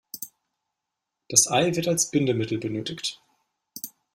Das 1.29 1.45
Ei 1.45 1.75
wird 1.75 1.87
als 1.87 2.09
Bindemittel 2.09 2.57
benötigt. 2.57 3.21